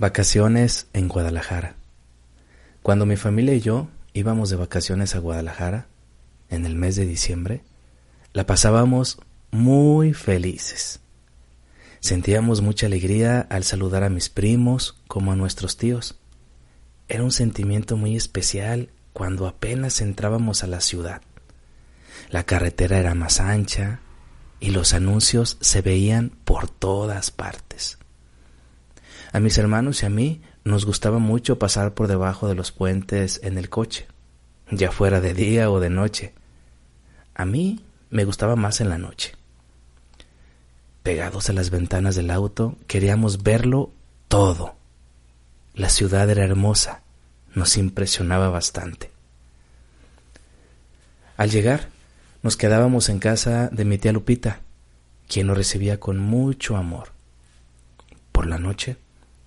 [0.00, 1.74] Vacaciones en Guadalajara.
[2.82, 5.88] Cuando mi familia y yo íbamos de vacaciones a Guadalajara,
[6.48, 7.64] en el mes de diciembre,
[8.32, 9.18] la pasábamos
[9.50, 11.00] muy felices.
[12.00, 16.18] Sentíamos mucha alegría al saludar a mis primos como a nuestros tíos.
[17.06, 21.20] Era un sentimiento muy especial cuando apenas entrábamos a la ciudad.
[22.30, 24.00] La carretera era más ancha
[24.60, 27.99] y los anuncios se veían por todas partes.
[29.32, 33.40] A mis hermanos y a mí nos gustaba mucho pasar por debajo de los puentes
[33.44, 34.08] en el coche,
[34.70, 36.34] ya fuera de día o de noche.
[37.34, 39.34] A mí me gustaba más en la noche.
[41.04, 43.92] Pegados a las ventanas del auto, queríamos verlo
[44.28, 44.74] todo.
[45.74, 47.02] La ciudad era hermosa,
[47.54, 49.12] nos impresionaba bastante.
[51.36, 51.88] Al llegar,
[52.42, 54.60] nos quedábamos en casa de mi tía Lupita,
[55.28, 57.12] quien nos recibía con mucho amor.
[58.32, 58.96] Por la noche,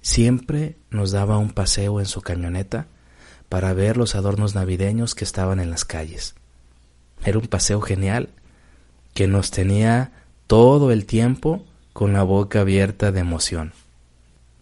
[0.00, 2.86] Siempre nos daba un paseo en su camioneta
[3.48, 6.34] para ver los adornos navideños que estaban en las calles.
[7.24, 8.30] Era un paseo genial
[9.12, 10.12] que nos tenía
[10.46, 13.72] todo el tiempo con la boca abierta de emoción.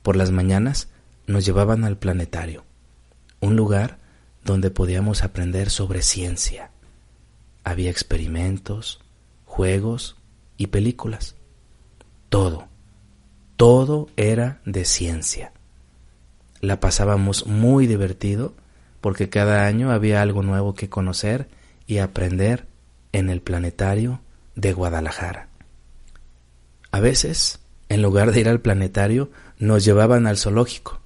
[0.02, 0.88] Por las mañanas
[1.26, 2.64] nos llevaban al planetario,
[3.40, 3.98] un lugar
[4.44, 6.70] donde podíamos aprender sobre ciencia.
[7.62, 9.00] Había experimentos,
[9.44, 10.16] juegos
[10.56, 11.36] y películas.
[12.28, 12.68] Todo
[13.58, 15.52] todo era de ciencia.
[16.60, 18.54] La pasábamos muy divertido
[19.00, 21.48] porque cada año había algo nuevo que conocer
[21.84, 22.66] y aprender
[23.10, 24.20] en el planetario
[24.54, 25.48] de Guadalajara.
[26.92, 27.58] A veces,
[27.88, 31.00] en lugar de ir al planetario, nos llevaban al zoológico.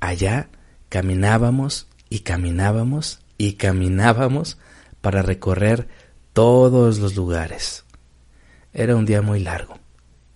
[0.00, 0.48] Allá
[0.88, 4.58] caminábamos y caminábamos y caminábamos
[5.00, 5.86] para recorrer
[6.32, 7.84] todos los lugares.
[8.72, 9.78] Era un día muy largo,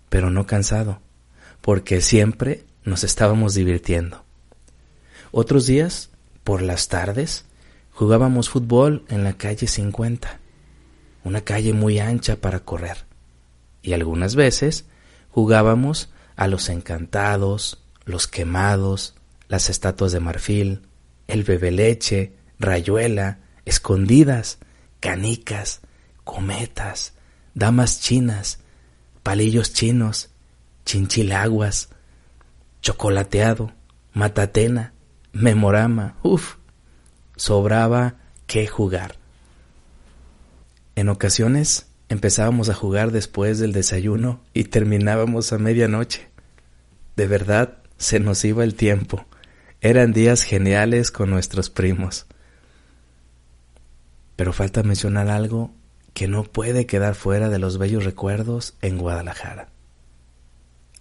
[0.08, 1.00] pero no cansado
[1.64, 4.22] porque siempre nos estábamos divirtiendo.
[5.32, 6.10] Otros días,
[6.44, 7.46] por las tardes,
[7.90, 10.40] jugábamos fútbol en la calle 50,
[11.24, 13.06] una calle muy ancha para correr.
[13.80, 14.84] Y algunas veces
[15.30, 19.14] jugábamos a los encantados, los quemados,
[19.48, 20.82] las estatuas de marfil,
[21.28, 24.58] el bebeleche, rayuela, escondidas,
[25.00, 25.80] canicas,
[26.24, 27.14] cometas,
[27.54, 28.58] damas chinas,
[29.22, 30.28] palillos chinos,
[30.84, 31.88] chinchilaguas,
[32.80, 33.72] chocolateado,
[34.12, 34.92] matatena,
[35.32, 36.56] memorama, uff,
[37.36, 39.16] sobraba que jugar.
[40.94, 46.28] En ocasiones empezábamos a jugar después del desayuno y terminábamos a medianoche.
[47.16, 49.26] De verdad, se nos iba el tiempo.
[49.80, 52.26] Eran días geniales con nuestros primos.
[54.36, 55.72] Pero falta mencionar algo
[56.12, 59.73] que no puede quedar fuera de los bellos recuerdos en Guadalajara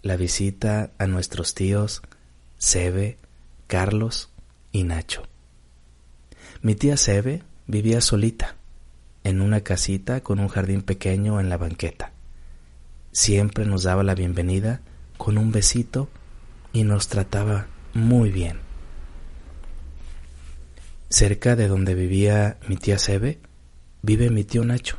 [0.03, 2.01] la visita a nuestros tíos
[2.57, 3.17] Sebe,
[3.67, 4.29] Carlos
[4.73, 5.23] y Nacho.
[6.61, 8.57] Mi tía Sebe vivía solita,
[9.23, 12.11] en una casita con un jardín pequeño en la banqueta.
[13.13, 14.81] Siempre nos daba la bienvenida
[15.17, 16.09] con un besito
[16.73, 18.59] y nos trataba muy bien.
[21.09, 23.39] Cerca de donde vivía mi tía Sebe,
[24.01, 24.97] vive mi tío Nacho,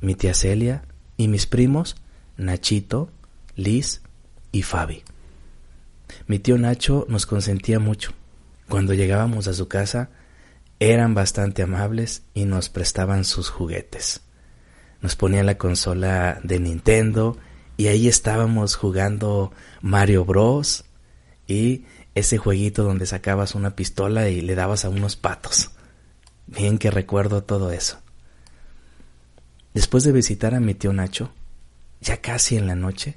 [0.00, 0.84] mi tía Celia
[1.18, 1.96] y mis primos
[2.38, 3.10] Nachito,
[3.56, 4.00] Liz
[4.52, 5.02] y Fabi.
[6.26, 8.12] Mi tío Nacho nos consentía mucho.
[8.68, 10.10] Cuando llegábamos a su casa,
[10.78, 14.20] eran bastante amables y nos prestaban sus juguetes.
[15.00, 17.36] Nos ponían la consola de Nintendo
[17.76, 20.84] y ahí estábamos jugando Mario Bros.
[21.46, 21.84] y
[22.14, 25.70] ese jueguito donde sacabas una pistola y le dabas a unos patos.
[26.46, 27.98] Bien que recuerdo todo eso.
[29.72, 31.32] Después de visitar a mi tío Nacho,
[32.00, 33.16] ya casi en la noche,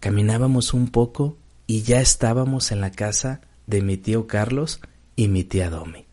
[0.00, 4.80] Caminábamos un poco y ya estábamos en la casa de mi tío Carlos
[5.16, 6.06] y mi tía Domi.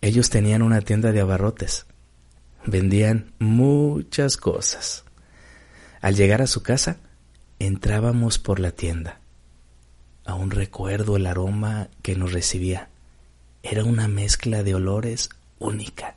[0.00, 1.86] Ellos tenían una tienda de abarrotes.
[2.66, 5.04] Vendían muchas cosas.
[6.00, 6.96] Al llegar a su casa,
[7.58, 9.20] entrábamos por la tienda.
[10.24, 12.88] Aún recuerdo el aroma que nos recibía.
[13.62, 16.16] Era una mezcla de olores única.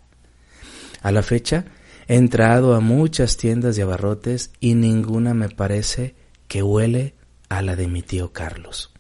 [1.04, 1.66] A la fecha,
[2.08, 6.14] He entrado a muchas tiendas de abarrotes y ninguna me parece
[6.48, 7.16] que huele
[7.50, 8.94] a la de mi tío Carlos.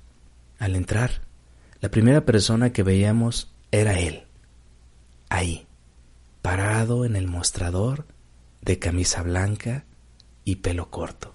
[0.59, 1.21] Al entrar,
[1.81, 4.23] la primera persona que veíamos era él,
[5.29, 5.67] ahí,
[6.41, 8.05] parado en el mostrador,
[8.61, 9.85] de camisa blanca
[10.43, 11.33] y pelo corto.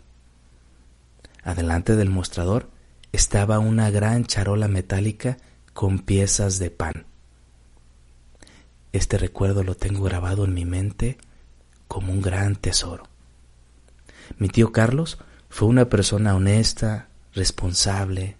[1.42, 2.68] Adelante del mostrador
[3.12, 5.38] estaba una gran charola metálica
[5.72, 7.06] con piezas de pan.
[8.92, 11.18] Este recuerdo lo tengo grabado en mi mente
[11.86, 13.04] como un gran tesoro.
[14.38, 15.18] Mi tío Carlos
[15.50, 18.36] fue una persona honesta, responsable,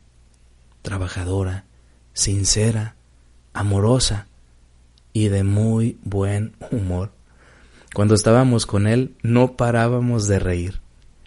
[0.80, 1.64] trabajadora,
[2.14, 2.94] sincera,
[3.52, 4.28] amorosa
[5.12, 7.10] y de muy buen humor.
[7.92, 10.80] Cuando estábamos con él no parábamos de reír.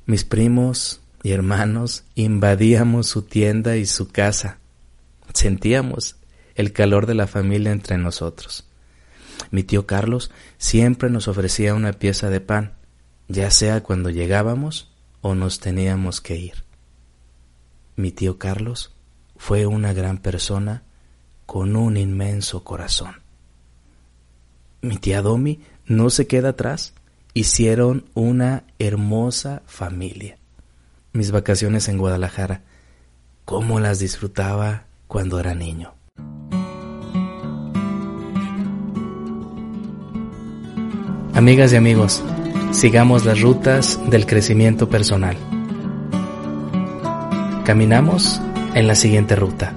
[0.06, 4.59] Mis primos y hermanos invadíamos su tienda y su casa.
[5.33, 6.15] Sentíamos
[6.56, 8.65] el calor de la familia entre nosotros.
[9.51, 12.74] Mi tío Carlos siempre nos ofrecía una pieza de pan,
[13.27, 14.92] ya sea cuando llegábamos
[15.23, 16.65] o nos teníamos que ir.
[17.95, 18.93] Mi tío Carlos
[19.37, 20.83] fue una gran persona
[21.45, 23.15] con un inmenso corazón.
[24.81, 26.93] Mi tía Domi no se queda atrás.
[27.33, 30.37] Hicieron una hermosa familia.
[31.13, 32.61] Mis vacaciones en Guadalajara,
[33.45, 35.93] cómo las disfrutaba cuando era niño.
[41.33, 42.21] Amigas y amigos,
[42.73, 45.37] sigamos las rutas del crecimiento personal.
[47.63, 48.41] Caminamos
[48.73, 49.73] en la siguiente ruta.